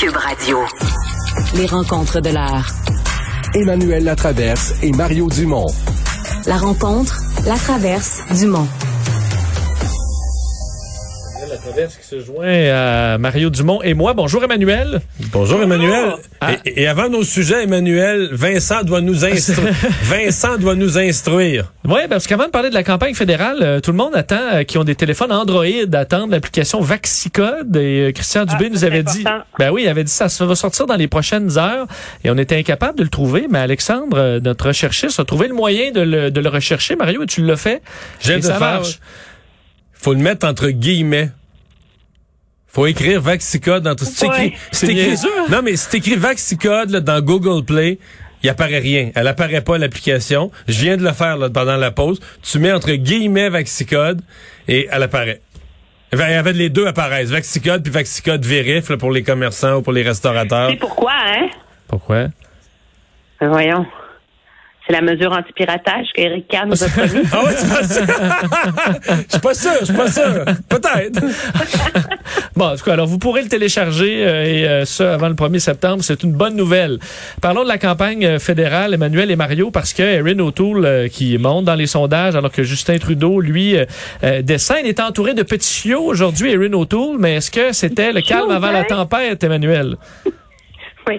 [0.00, 0.58] Cube Radio.
[1.54, 2.72] Les rencontres de l'art.
[3.54, 5.66] Emmanuel Latraverse et Mario Dumont.
[6.46, 8.46] La rencontre, la traverse du
[11.62, 14.14] Qui se joint à Mario Dumont et moi.
[14.14, 15.02] Bonjour Emmanuel.
[15.30, 16.14] Bonjour Emmanuel.
[16.40, 16.52] Ah.
[16.64, 19.74] Et, et avant nos sujets, Emmanuel, Vincent doit nous instruire.
[20.04, 21.70] Vincent doit nous instruire.
[21.86, 24.62] Oui, parce qu'avant de parler de la campagne fédérale, euh, tout le monde attend, euh,
[24.62, 27.76] qui ont des téléphones Android, attendent l'application Vaxicode.
[27.76, 29.24] Et euh, Christian Dubé nous ça, avait dit,
[29.58, 31.86] ben oui, il avait dit ça, ça va sortir dans les prochaines heures.
[32.24, 35.90] Et on était incapable de le trouver, mais Alexandre, notre recherchiste, a trouvé le moyen
[35.90, 36.96] de le, de le rechercher.
[36.96, 37.82] Mario, et tu l'as fait.
[38.20, 38.60] J'ai de ça faire.
[38.60, 38.98] marche.
[39.92, 41.30] Faut le mettre entre guillemets.
[42.72, 44.04] Faut écrire Vaxicode dans tout.
[44.04, 45.16] C'est écrit, écrit-?
[45.50, 47.98] Non, mais c'est écrit Vaxicode là, dans Google Play.
[48.42, 49.10] Il apparaît rien.
[49.14, 50.50] Elle apparaît pas l'application.
[50.66, 52.20] Je viens de le faire là, pendant la pause.
[52.42, 54.22] Tu mets entre guillemets Vaxicode
[54.68, 55.40] et elle apparaît.
[56.12, 57.30] Il y avait les deux apparaissent.
[57.30, 60.70] Vaxicode puis Vaxicode vérif là, pour les commerçants ou pour les restaurateurs.
[60.70, 61.48] C'est pourquoi, hein?
[61.88, 62.28] Pourquoi?
[63.40, 63.86] Ben voyons.
[64.86, 67.22] C'est la mesure anti-piratage qu'Éric Kahn nous a promis.
[67.32, 68.06] Ah ouais, c'est pas sûr.
[69.28, 70.44] Je suis pas sûr, je suis pas sûr.
[70.68, 71.20] Peut-être.
[72.56, 75.34] Bon, en tout cas, alors vous pourrez le télécharger euh, et euh, ça avant le
[75.34, 76.02] 1er septembre.
[76.02, 76.98] C'est une bonne nouvelle.
[77.40, 81.38] Parlons de la campagne euh, fédérale, Emmanuel et Mario, parce que Erin O'Toole, euh, qui
[81.38, 84.78] monte dans les sondages, alors que Justin Trudeau, lui, euh, descend.
[84.82, 88.50] Il est entouré de petits chiots aujourd'hui, Erin O'Toole, mais est-ce que c'était le calme
[88.50, 88.84] avant la hein?
[88.88, 89.96] tempête, Emmanuel?
[91.08, 91.18] Oui.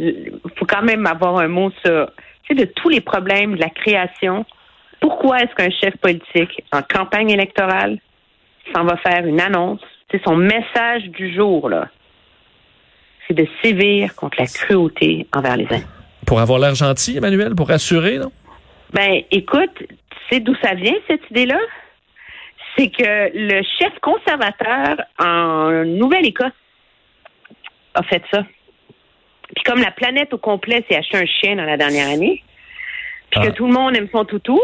[0.00, 2.10] Il faut quand même avoir un mot sur,
[2.42, 4.44] tu sais, de tous les problèmes de la création.
[5.00, 7.98] Pourquoi est-ce qu'un chef politique, en campagne électorale,
[8.74, 9.80] s'en va faire une annonce?
[10.10, 11.88] C'est son message du jour, là.
[13.26, 15.86] C'est de sévir contre la cruauté envers les animaux.
[16.26, 18.32] Pour avoir l'air gentil, Emmanuel, pour rassurer, non?
[18.92, 19.86] Ben, écoute, tu
[20.30, 21.58] sais d'où ça vient, cette idée-là?
[22.76, 26.52] C'est que le chef conservateur en Nouvelle-Écosse
[27.94, 28.44] a fait ça.
[29.54, 32.42] Puis comme la planète au complet s'est acheté un chien dans la dernière année,
[33.30, 33.46] puis Ah.
[33.46, 34.60] que tout le monde aime son toutou,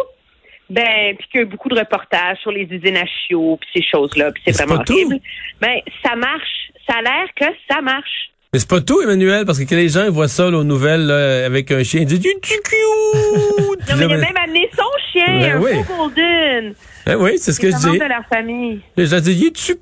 [0.70, 3.68] ben, puis qu'il y a eu beaucoup de reportages sur les usines à chiots, puis
[3.74, 4.92] ces choses-là, puis c'est Mais vraiment pas tout.
[4.94, 5.18] horrible.
[5.60, 6.70] Ben, ça marche.
[6.88, 8.30] Ça a l'air que ça marche.
[8.52, 11.06] Mais c'est pas tout, Emmanuel, parce que quand les gens voient ça là, aux nouvelles
[11.06, 14.84] là, avec un chien, ils disent «Tu cute!» Non, mais il a même amené son
[15.12, 15.72] chien, Ben un oui.
[15.86, 16.74] beau golden.
[17.08, 17.98] Eh oui, c'est ce que C'est je dis.
[17.98, 18.80] de leur famille.
[18.96, 19.80] Les gens disent «Tu cute!»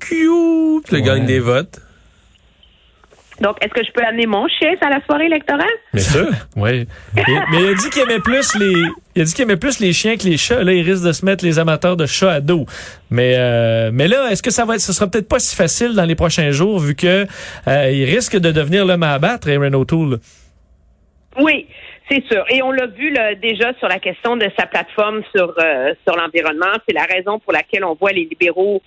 [0.87, 1.79] Puis le gagne des votes.
[3.41, 5.67] Donc, est-ce que je peux amener mon chien à la soirée électorale?
[5.93, 6.27] Bien sûr.
[6.55, 6.87] Oui.
[7.15, 8.73] Mais, mais il a dit qu'il aimait plus les.
[9.15, 10.63] Il a dit qu'il aimait plus les chiens que les chats.
[10.63, 12.65] Là, il risque de se mettre les amateurs de chats à dos.
[13.09, 15.93] Mais euh, mais là, est-ce que ça va être, ce sera peut-être pas si facile
[15.93, 17.25] dans les prochains jours vu que
[17.67, 20.19] euh, il risque de devenir l'homme à abattre, Aaron O'Toole?
[21.39, 21.67] Oui,
[22.09, 22.45] c'est sûr.
[22.49, 26.15] Et on l'a vu là, déjà sur la question de sa plateforme sur, euh, sur
[26.15, 26.71] l'environnement.
[26.87, 28.81] C'est la raison pour laquelle on voit les libéraux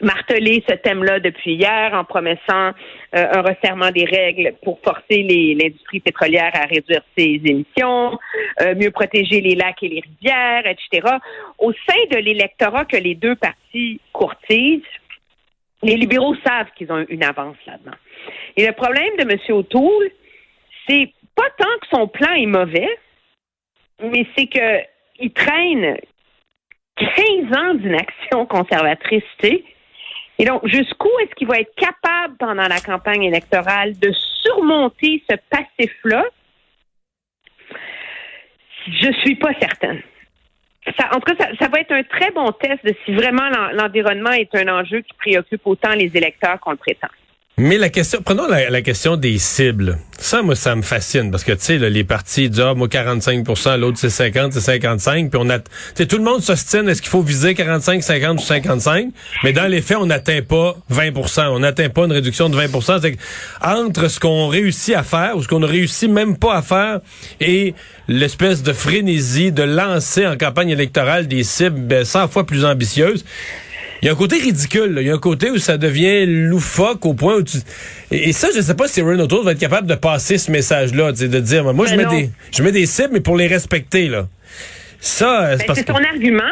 [0.00, 2.72] marteler ce thème-là depuis hier en promettant
[3.14, 8.18] euh, un resserrement des règles pour forcer l'industrie pétrolière à réduire ses émissions,
[8.60, 11.16] euh, mieux protéger les lacs et les rivières, etc.
[11.58, 14.82] Au sein de l'électorat que les deux partis courtisent,
[15.82, 17.96] les libéraux savent qu'ils ont une avance là-dedans.
[18.56, 19.38] Et le problème de M.
[19.56, 20.10] O'Toole,
[20.88, 22.88] c'est pas tant que son plan est mauvais,
[24.02, 24.80] mais c'est que
[25.20, 25.96] il traîne
[26.96, 29.64] 15 ans d'inaction conservatrice, tu sais.
[30.38, 35.36] Et donc, jusqu'où est-ce qu'il va être capable pendant la campagne électorale de surmonter ce
[35.48, 36.24] passif-là?
[38.86, 40.02] Je suis pas certaine.
[40.98, 43.70] Ça, en tout cas, ça, va être un très bon test de si vraiment l'en-
[43.72, 47.08] l'environnement est un enjeu qui préoccupe autant les électeurs qu'on le prétend.
[47.56, 50.00] Mais la question, prenons la, la, question des cibles.
[50.18, 53.78] Ça, moi, ça me fascine parce que, tu sais, les partis disent, ah, moi, 45%
[53.78, 55.30] l'autre, c'est 50, c'est 55.
[55.30, 58.40] Puis on a, tu sais, tout le monde s'ostine, est-ce qu'il faut viser 45, 50
[58.40, 59.10] ou 55?
[59.44, 63.00] Mais dans les faits, on n'atteint pas 20% On n'atteint pas une réduction de 20
[63.00, 63.18] C'est
[63.64, 67.00] entre ce qu'on réussit à faire ou ce qu'on ne réussit même pas à faire
[67.40, 67.74] et
[68.08, 73.24] l'espèce de frénésie de lancer en campagne électorale des cibles 100 ben, fois plus ambitieuses,
[74.02, 74.98] il y a un côté ridicule.
[75.00, 77.58] Il y a un côté où ça devient loufoque au point où tu...
[78.10, 81.40] Et, ça, je sais pas si Renault va être capable de passer ce message-là, de
[81.40, 84.26] dire, moi, je mets, des, je mets des cibles, mais pour les respecter, là.
[85.00, 86.42] Ça, c'est ben, ton argument.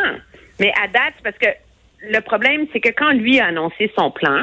[0.60, 1.46] Mais à date, parce que
[2.10, 4.42] le problème, c'est que quand lui a annoncé son plan,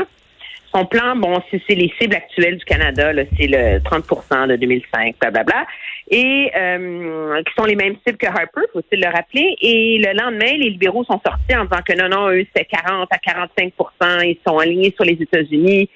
[0.73, 5.65] son plan, bon, c'est les cibles actuelles du Canada, c'est le 30% de 2005, blablabla,
[6.11, 9.55] et euh, qui sont les mêmes cibles que Harper, faut-il le rappeler.
[9.61, 13.09] Et le lendemain, les libéraux sont sortis en disant que non, non, eux, c'est 40
[13.11, 15.89] à 45% ils sont alignés sur les États-Unis.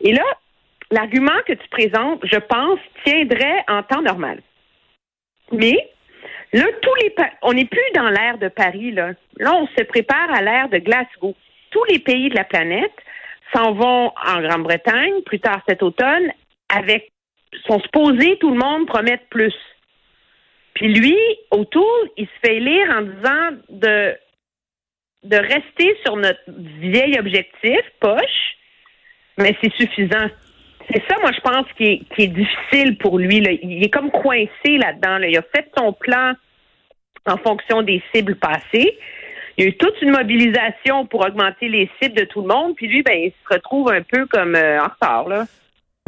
[0.00, 0.24] Et là,
[0.90, 4.40] l'argument que tu présentes, je pense, tiendrait en temps normal.
[5.52, 5.76] Mais
[6.52, 9.12] là, tous les on n'est plus dans l'ère de Paris, là.
[9.38, 11.34] Là, on se prépare à l'ère de Glasgow.
[11.70, 12.92] Tous les pays de la planète
[13.54, 16.30] s'en vont en Grande-Bretagne plus tard cet automne
[16.68, 17.10] avec
[17.66, 19.54] sont supposés tout le monde promettre plus.
[20.74, 21.16] Puis lui,
[21.50, 28.56] autour, il se fait lire en disant de rester sur notre vieil objectif, poche,
[29.38, 30.28] mais c'est suffisant.
[30.90, 33.38] C'est ça, moi, je pense, qui est, difficile pour lui.
[33.38, 35.18] Il est comme coincé là-dedans.
[35.26, 36.34] Il a fait son plan
[37.26, 38.98] en fonction des cibles passées
[39.58, 42.74] il y a eu toute une mobilisation pour augmenter les cibles de tout le monde,
[42.76, 45.46] puis lui, ben, il se retrouve un peu comme euh, en retard, là.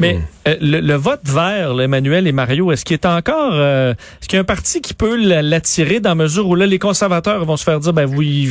[0.01, 0.17] Mais
[0.47, 4.39] euh, le, vote vert, Emmanuel et Mario, est-ce qu'il est encore, euh, est-ce qu'il y
[4.39, 7.81] a un parti qui peut l'attirer dans mesure où là les conservateurs vont se faire
[7.81, 8.49] dire, ben oui,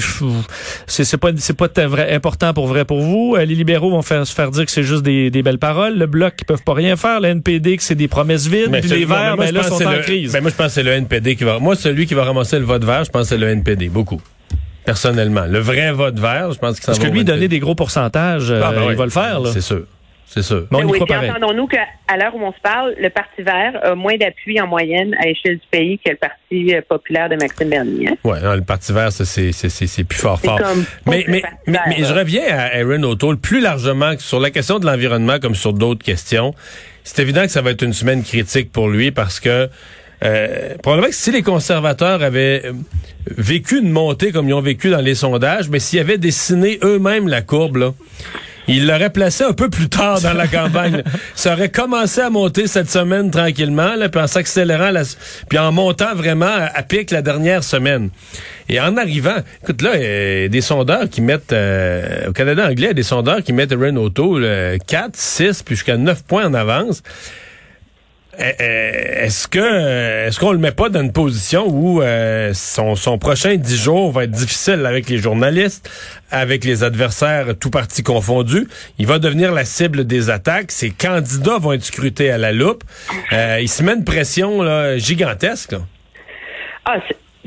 [0.87, 3.35] c'est pas c'est pas vrai, important pour vrai pour vous.
[3.37, 5.97] les libéraux vont faire, se faire dire que c'est juste des, belles paroles.
[5.97, 7.19] Le bloc qui peuvent pas rien faire.
[7.19, 8.71] Le NPD que c'est des promesses vides.
[8.71, 10.35] puis les verts, ben là sont en crise.
[10.35, 11.61] Ben moi je pense que c'est le NPD qui va.
[11.61, 14.21] Moi celui qui va ramasser le vote vert, je pense que c'est le NPD beaucoup
[14.89, 15.45] personnellement.
[15.47, 18.51] Le vrai vote vert, je pense que ça Parce que lui, donner des gros pourcentages,
[18.51, 19.41] ah, ben euh, il va le faire.
[19.53, 19.83] C'est sûr.
[20.27, 20.67] C'est sûr.
[20.71, 24.61] Mais oui, entendons-nous qu'à l'heure où on se parle, le Parti vert a moins d'appui
[24.61, 28.09] en moyenne à l'échelle du pays que le Parti euh, populaire de Maxime Bernier.
[28.11, 28.17] Hein?
[28.25, 30.61] Oui, le Parti vert, c'est plus fort fort.
[31.07, 35.39] Mais, mais, mais, je reviens à Aaron O'Toole plus largement sur la question de l'environnement
[35.39, 36.55] comme sur d'autres questions.
[37.05, 39.71] C'est évident que ça va être une semaine critique pour lui parce que
[40.25, 42.73] euh, probablement que si les conservateurs avaient euh,
[43.37, 47.29] vécu une montée comme ils ont vécu dans les sondages, mais s'ils avaient dessiné eux-mêmes
[47.29, 47.95] la courbe, là,
[48.67, 51.03] ils l'auraient placé un peu plus tard dans la campagne.
[51.35, 54.91] Ça aurait commencé à monter cette semaine tranquillement, là, puis en s'accélérant,
[55.49, 58.11] puis en montant vraiment à, pic la dernière semaine.
[58.69, 61.55] Et en arrivant, écoute là, euh, des sondeurs qui mettent
[62.29, 66.55] au Canada anglais, des sondeurs qui mettent Renault 4, 6, puis jusqu'à 9 points en
[66.55, 67.03] avance.
[68.41, 72.95] Eh, eh, est-ce que est-ce qu'on le met pas dans une position où euh, son,
[72.95, 75.91] son prochain dix jours va être difficile avec les journalistes,
[76.31, 78.69] avec les adversaires tout partis confondus?
[78.99, 80.71] Il va devenir la cible des attaques.
[80.71, 82.85] Ses candidats vont être scrutés à la loupe.
[83.33, 85.75] Euh, il se met une pression là, gigantesque.
[86.85, 86.99] Ah,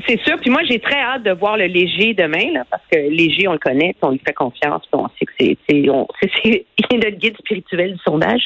[0.06, 0.36] c'est sûr.
[0.40, 3.52] Puis moi, j'ai très hâte de voir le léger demain, là, parce que léger, on
[3.52, 5.84] le connaît, on lui fait confiance, puis on sait que c'est, c'est,
[6.90, 8.42] c'est, notre guide spirituel du sondage.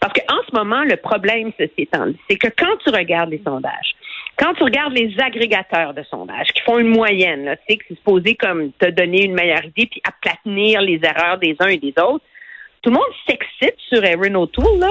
[0.00, 3.94] Parce qu'en ce moment, le problème, ceci étant c'est que quand tu regardes les sondages,
[4.36, 7.84] quand tu regardes les agrégateurs de sondages qui font une moyenne, là, tu sais, que
[7.88, 11.78] c'est supposé comme te donner une meilleure idée puis aplatenir les erreurs des uns et
[11.78, 12.24] des autres,
[12.82, 14.90] tout le monde s'excite sur Aaron O'Toole, là.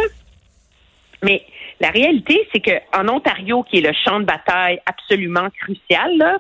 [1.24, 1.44] Mais
[1.82, 6.40] la réalité, c'est qu'en Ontario, qui est le champ de bataille absolument crucial,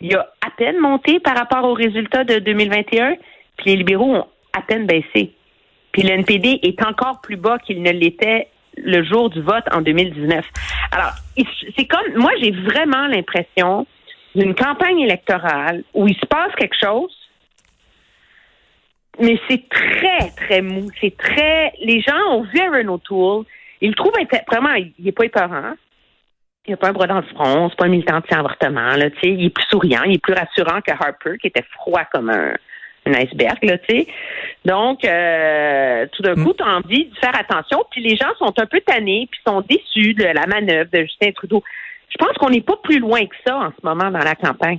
[0.00, 3.16] il a à peine monté par rapport aux résultats de 2021,
[3.58, 5.32] puis les libéraux ont à peine baissé.
[5.92, 6.14] Puis le
[6.66, 10.44] est encore plus bas qu'il ne l'était le jour du vote en 2019.
[10.92, 11.12] Alors,
[11.76, 13.86] c'est comme, moi, j'ai vraiment l'impression
[14.34, 17.14] d'une campagne électorale où il se passe quelque chose,
[19.20, 20.90] mais c'est très, très mou.
[21.00, 23.44] C'est très, les gens ont vu Aaron O'Toole,
[23.80, 24.12] il le trouve
[24.50, 25.74] vraiment, il n'est pas épeurant.
[26.66, 28.94] Il n'a pas un bras dans le front, c'est pas un militant anti-avortement.
[29.22, 32.54] Il est plus souriant, il est plus rassurant que Harper, qui était froid comme un,
[33.06, 33.58] iceberg.
[33.62, 33.76] Là,
[34.64, 36.44] Donc, euh, tout d'un mm.
[36.44, 37.84] coup, tu as envie de faire attention.
[37.90, 41.32] Puis les gens sont un peu tannés, puis sont déçus de la manœuvre de Justin
[41.32, 41.62] Trudeau.
[42.08, 44.78] Je pense qu'on n'est pas plus loin que ça en ce moment dans la campagne.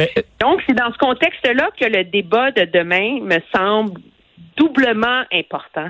[0.00, 0.06] Euh,
[0.38, 4.00] Donc, c'est dans ce contexte-là que le débat de demain me semble
[4.56, 5.88] doublement important.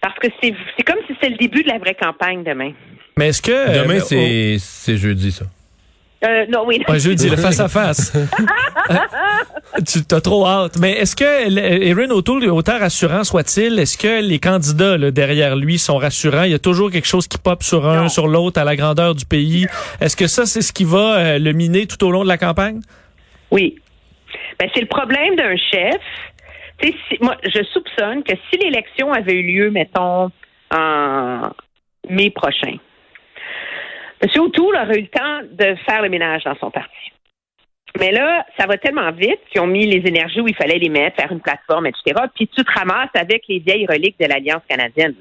[0.00, 0.52] Parce que c'est
[0.84, 2.72] comme si c'était le début de la vraie campagne demain.
[3.16, 3.82] Mais est-ce que...
[3.82, 5.44] Demain, euh, c'est jeudi, ça.
[6.24, 6.82] Euh, non, oui.
[6.88, 8.12] Ouais, jeudi, le face-à-face.
[9.86, 10.76] tu as trop hâte.
[10.78, 15.78] Mais est-ce que Erin O'Toole, autant rassurant soit-il, est-ce que les candidats là, derrière lui
[15.78, 16.42] sont rassurants?
[16.42, 18.08] Il y a toujours quelque chose qui pop sur un, Non.
[18.08, 19.66] sur l'autre, à la grandeur du pays.
[20.00, 22.38] Est-ce que ça, c'est ce qui va euh, le miner tout au long de la
[22.38, 22.80] campagne?
[23.52, 23.76] Oui.
[24.58, 26.00] Ben, c'est le problème d'un chef.
[27.20, 30.30] Moi, je soupçonne que si l'élection avait eu lieu, mettons,
[30.70, 31.50] en
[32.08, 32.76] mai prochain,
[34.20, 34.28] M.
[34.40, 37.12] O'Toole aurait eu le temps de faire le ménage dans son parti.
[37.98, 40.88] Mais là, ça va tellement vite qu'ils ont mis les énergies où il fallait les
[40.88, 42.26] mettre, faire une plateforme, etc.
[42.34, 45.14] Puis tu te ramasses avec les vieilles reliques de l'Alliance canadienne.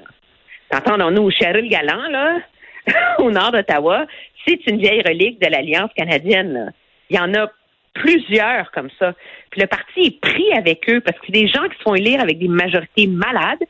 [0.69, 2.39] T'entendons-nous, Cheryl Galland, là,
[3.19, 4.05] au nord d'Ottawa,
[4.45, 6.73] c'est une vieille relique de l'Alliance canadienne.
[7.09, 7.49] Il y en a
[7.93, 9.13] plusieurs comme ça.
[9.49, 11.95] Puis le parti est pris avec eux parce que c'est des gens qui se font
[11.95, 13.63] élire avec des majorités malades,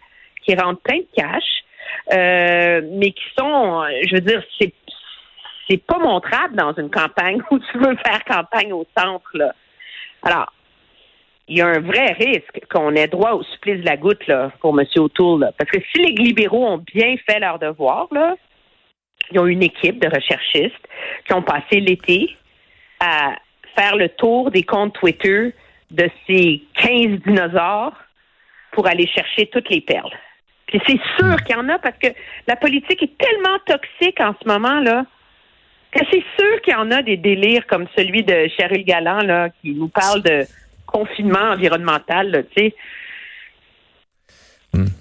[0.43, 1.43] qui rentrent plein de cash,
[2.13, 4.73] euh, mais qui sont, je veux dire, c'est
[5.69, 9.29] c'est pas montrable dans une campagne où tu veux faire campagne au centre.
[9.33, 9.53] Là.
[10.23, 10.51] Alors,
[11.47, 14.51] il y a un vrai risque qu'on ait droit au supplice de la goutte là,
[14.59, 14.85] pour M.
[14.97, 15.51] O'Toole.
[15.57, 18.35] Parce que si les libéraux ont bien fait leur devoir, là,
[19.31, 20.87] ils ont une équipe de recherchistes
[21.25, 22.35] qui ont passé l'été
[22.99, 23.35] à
[23.75, 25.53] faire le tour des comptes Twitter
[25.91, 27.95] de ces 15 dinosaures
[28.71, 30.15] pour aller chercher toutes les perles.
[30.67, 32.09] Puis c'est sûr qu'il y en a parce que
[32.47, 35.05] la politique est tellement toxique en ce moment, là,
[35.91, 39.49] que c'est sûr qu'il y en a des délires comme celui de Cheryl Galland, là,
[39.49, 40.43] qui nous parle de
[40.85, 42.75] confinement environnemental, là, tu sais.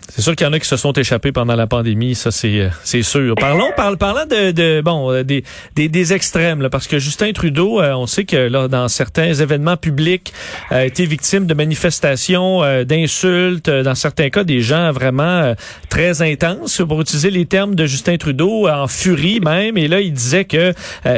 [0.09, 2.61] C'est sûr qu'il y en a qui se sont échappés pendant la pandémie, ça c'est
[2.61, 3.35] euh, c'est sûr.
[3.35, 5.45] Parlons parle, parlant de, de bon euh, des,
[5.75, 9.35] des, des extrêmes là, parce que Justin Trudeau, euh, on sait que là dans certains
[9.35, 10.33] événements publics
[10.71, 15.55] a été victime de manifestations, euh, d'insultes, euh, dans certains cas des gens vraiment
[15.91, 19.77] très intenses pour utiliser les termes de Justin Trudeau en furie même.
[19.77, 20.73] Et là il disait que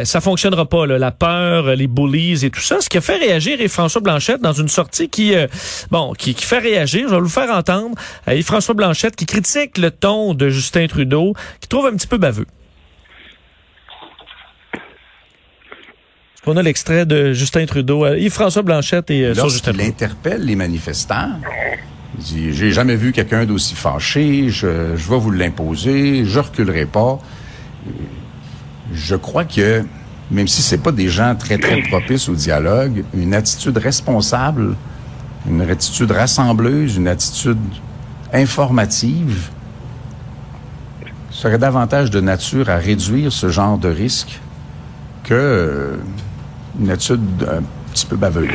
[0.04, 3.18] ça fonctionnera pas là, la peur, les bullies et tout ça, ce qui a fait
[3.18, 5.34] réagir et François Blanchette dans une sortie qui
[5.90, 7.94] bon qui, qui fait réagir, je vais vous faire entendre
[8.38, 12.06] euh, et François Blanchette qui critique le ton de Justin Trudeau, qui trouve un petit
[12.06, 12.46] peu baveux.
[16.46, 19.88] On a l'extrait de Justin Trudeau, euh, Yves-François Blanchette et euh, sur Justin Trudeau.
[19.88, 21.38] interpelle les manifestants,
[22.18, 26.86] il dit J'ai jamais vu quelqu'un d'aussi fâché, je, je vais vous l'imposer, je reculerai
[26.86, 27.18] pas.
[28.94, 29.84] Je crois que,
[30.30, 34.74] même si c'est pas des gens très, très propices au dialogue, une attitude responsable,
[35.46, 37.58] une attitude rassembleuse, une attitude
[38.32, 39.48] informative
[41.30, 44.40] serait davantage de nature à réduire ce genre de risque
[45.24, 45.96] que euh,
[46.80, 47.20] une attitude
[47.50, 48.48] un petit peu baveuse.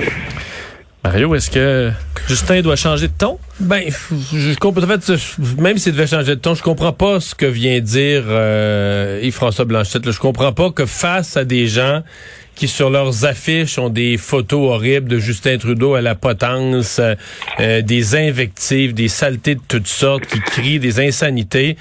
[1.04, 1.92] Mario, est-ce que
[2.28, 3.38] Justin doit changer de ton?
[3.60, 4.84] Ben, je comprends.
[4.84, 7.80] En fait, je- même s'il devait changer de ton, je comprends pas ce que vient
[7.82, 10.06] dire euh, Yves-François Blanchette.
[10.06, 10.12] là.
[10.14, 12.04] Je comprends pas que face à des gens
[12.56, 17.16] qui sur leurs affiches ont des photos horribles de Justin Trudeau à la potence, euh,
[17.60, 21.78] euh, des invectives, des saletés de toutes sortes, qui crient des insanités.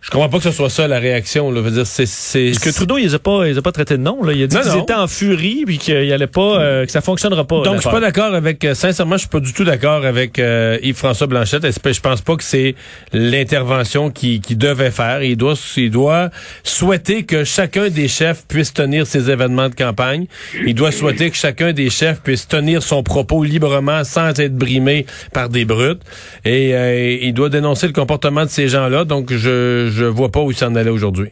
[0.00, 1.50] Je comprends pas que ce soit ça la réaction.
[1.50, 1.60] Là.
[1.60, 3.62] Je veux dire, c'est, c'est, Parce que Trudeau, il les a pas, il les a
[3.62, 4.22] pas traités de nom.
[4.22, 4.32] Là.
[4.32, 7.00] Il a dit Non, qu'ils étaient en furie puis qu'il allait pas, euh, que ça
[7.00, 7.62] fonctionnera pas.
[7.62, 10.38] Donc, je suis pas d'accord avec, euh, sincèrement, je suis pas du tout d'accord avec
[10.38, 11.64] euh, Yves-François Blanchette.
[11.64, 12.74] Et Je pense pas que c'est
[13.12, 15.22] l'intervention qu'il qui devait faire?
[15.22, 16.30] Il doit, il doit
[16.62, 20.26] souhaiter que chacun des chefs puisse tenir ses événements de campagne.
[20.66, 25.06] Il doit souhaiter que chacun des chefs puisse tenir son propos librement sans être brimé
[25.32, 26.02] par des brutes.
[26.44, 29.04] Et euh, il doit dénoncer le comportement de ces gens-là.
[29.04, 31.30] Donc, je, je vois pas où il s'en allait aujourd'hui.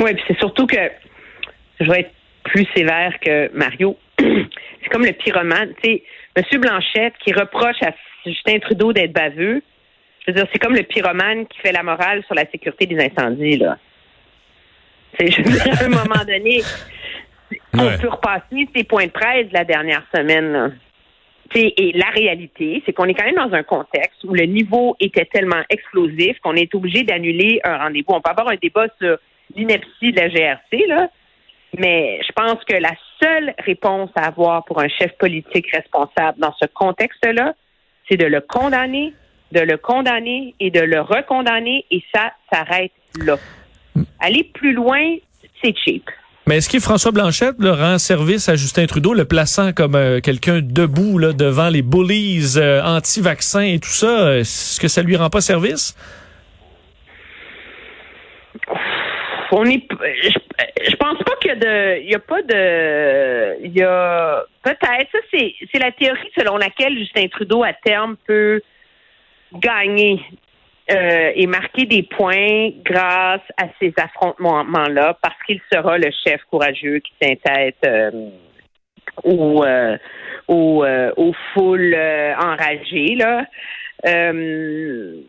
[0.00, 0.76] Oui, puis c'est surtout que
[1.80, 2.10] je vais être
[2.44, 3.96] plus sévère que Mario.
[4.18, 5.72] c'est comme le pyromane.
[5.82, 6.02] Tu sais,
[6.36, 6.60] M.
[6.60, 7.92] Blanchette qui reproche à
[8.26, 9.62] Justin Trudeau d'être baveux.
[10.26, 12.98] Je veux dire, c'est comme le pyromane qui fait la morale sur la sécurité des
[13.04, 13.78] incendies, là.
[15.18, 16.62] C'est, dire, à un moment donné,
[17.74, 17.98] on Ouais.
[17.98, 20.68] peut repasser ces points de presse de la dernière semaine, là.
[21.54, 25.24] Et la réalité, c'est qu'on est quand même dans un contexte où le niveau était
[25.24, 28.14] tellement explosif qu'on est obligé d'annuler un rendez-vous.
[28.14, 29.18] On peut avoir un débat sur
[29.56, 31.08] l'ineptie de la GRC, là,
[31.76, 36.54] mais je pense que la seule réponse à avoir pour un chef politique responsable dans
[36.60, 37.54] ce contexte-là,
[38.08, 39.12] c'est de le condamner,
[39.52, 42.92] de le condamner et de le recondamner, et ça s'arrête
[43.24, 43.36] là.
[44.20, 45.16] Aller plus loin,
[45.62, 46.08] c'est cheap.
[46.50, 50.58] Mais est-ce que François Blanchette rend service à Justin Trudeau, le plaçant comme euh, quelqu'un
[50.60, 54.36] debout là, devant les bullies euh, anti-vaccins et tout ça?
[54.36, 55.96] Est-ce que ça lui rend pas service?
[59.52, 59.86] on est
[60.24, 60.30] je,
[60.90, 65.54] je pense pas qu'il y a de pas de il y a peut-être ça c'est
[65.70, 68.60] c'est la théorie selon laquelle Justin Trudeau à terme peut
[69.54, 70.20] gagner
[70.90, 76.98] euh, et marquer des points grâce à ces affrontements-là, parce qu'il sera le chef courageux
[76.98, 78.10] qui tient tête euh,
[79.24, 79.96] aux, euh,
[80.48, 83.14] aux, euh, aux foules euh, enragées.
[83.16, 83.44] Là.
[84.06, 85.20] Euh,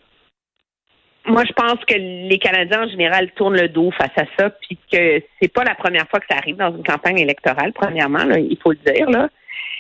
[1.25, 4.77] moi, je pense que les Canadiens en général tournent le dos face à ça, puis
[4.91, 7.74] que c'est pas la première fois que ça arrive dans une campagne électorale.
[7.74, 9.30] Premièrement, il faut le dire là,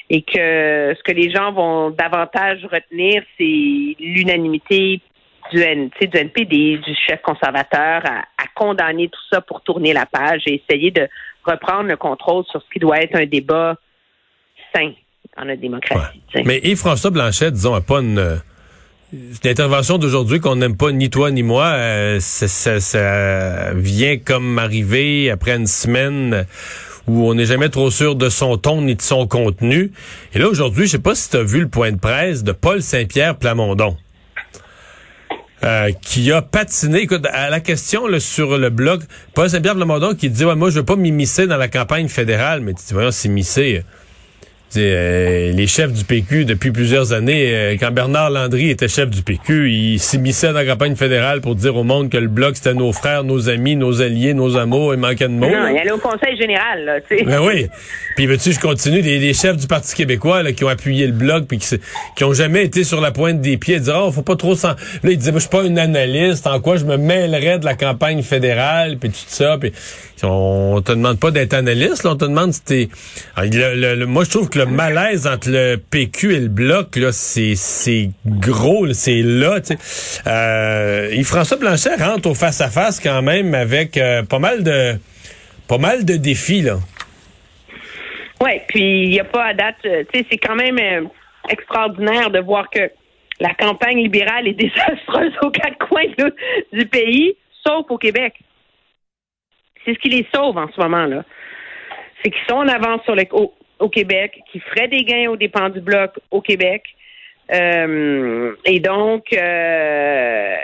[0.09, 5.01] et que ce que les gens vont davantage retenir, c'est l'unanimité
[5.51, 10.05] du, N- du NPD, du chef conservateur, à, à condamner tout ça pour tourner la
[10.05, 11.07] page et essayer de
[11.43, 13.75] reprendre le contrôle sur ce qui doit être un débat
[14.73, 14.91] sain
[15.37, 16.21] dans notre démocratie.
[16.45, 18.19] Mais Yves-François Blanchet, disons, a pas une...
[18.19, 18.35] euh,
[19.13, 24.17] Une intervention d'aujourd'hui qu'on n'aime pas ni toi ni moi, euh, ça, ça- ça vient
[24.17, 26.45] comme arriver après une semaine
[27.07, 29.91] où on n'est jamais trop sûr de son ton ni de son contenu.
[30.33, 32.53] Et là, aujourd'hui, je sais pas si tu as vu le point de presse de
[32.53, 33.97] Paul Saint-Pierre Plamondon.
[35.63, 37.01] Euh, qui a patiné.
[37.01, 39.03] Écoute, à la question là, sur le blog,
[39.33, 42.61] Paul Saint-Pierre Plamondon qui dit ouais, moi je veux pas m'immiscer dans la campagne fédérale,
[42.61, 43.83] mais tu voyons s'immiscer.
[44.77, 49.21] Euh, les chefs du PQ depuis plusieurs années, euh, quand Bernard Landry était chef du
[49.21, 52.73] PQ, il s'immisçait dans la campagne fédérale pour dire au monde que le bloc c'était
[52.73, 55.47] nos frères, nos amis, nos alliés, nos amours, il manquait de mots.
[55.47, 55.71] non, là.
[55.73, 57.23] il allait au Conseil général, là, tu sais.
[57.25, 57.67] Ben oui.
[58.15, 61.13] Puis veux-tu, je continue, les, les chefs du Parti québécois là, qui ont appuyé le
[61.13, 61.75] bloc puis qui,
[62.15, 64.69] qui ont jamais été sur la pointe des pieds, dire oh faut pas trop s'en.
[64.69, 64.75] Là
[65.11, 67.73] ils disaient moi, je suis pas un analyste, en quoi je me mêlerais de la
[67.75, 69.57] campagne fédérale puis tout ça.
[69.59, 69.73] Puis
[70.23, 72.89] on te demande pas d'être analyste, là, on te demande si t'es.
[73.35, 76.47] Alors, le- le- le- moi je trouve que le malaise entre le PQ et le
[76.47, 79.59] bloc là, c'est c'est gros, là, c'est là.
[79.63, 79.77] sais.
[80.27, 84.93] Euh, Yves-François Blanchet rentre au face à face quand même avec euh, pas mal de
[85.67, 86.77] pas mal de défis là.
[88.43, 91.07] Oui, puis il n'y a pas à date, euh, tu sais, c'est quand même
[91.49, 92.89] extraordinaire de voir que
[93.39, 96.35] la campagne libérale est désastreuse aux quatre coins de-
[96.73, 98.33] du pays, sauf au Québec.
[99.85, 101.23] C'est ce qui les sauve en ce moment-là.
[102.23, 105.35] C'est qu'ils sont en avance sur le, au, au Québec, qui feraient des gains aux
[105.35, 106.83] dépens du bloc au Québec.
[107.51, 110.55] Euh, et donc, euh,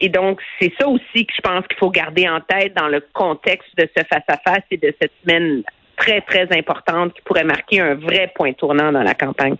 [0.00, 3.00] et donc, c'est ça aussi que je pense qu'il faut garder en tête dans le
[3.12, 5.62] contexte de ce face-à-face et de cette semaine
[5.96, 9.56] très, très importante qui pourrait marquer un vrai point tournant dans la campagne.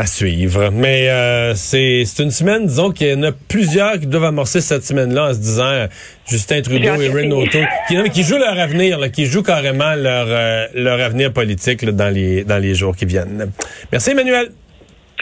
[0.00, 0.70] À suivre.
[0.72, 4.62] Mais euh, c'est c'est une semaine, disons qu'il y en a plusieurs qui doivent amorcer
[4.62, 5.88] cette semaine-là en se disant euh,
[6.26, 7.58] Justin Trudeau et Renato,
[7.88, 11.82] qui, non, qui jouent leur avenir, là, qui jouent carrément leur, euh, leur avenir politique
[11.82, 13.52] là, dans, les, dans les jours qui viennent.
[13.92, 14.52] Merci Emmanuel.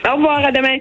[0.08, 0.78] Au revoir, à demain.